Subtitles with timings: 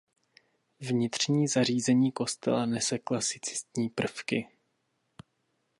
[0.79, 4.47] Vnitřní zařízení kostela nese klasicistní prvky.